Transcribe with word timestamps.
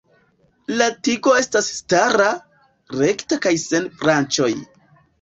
La 0.81 0.87
tigo 1.07 1.35
estas 1.41 1.69
stara, 1.75 2.31
rekta 3.05 3.41
kaj 3.47 3.57
sen 3.69 3.91
branĉoj. 4.03 4.53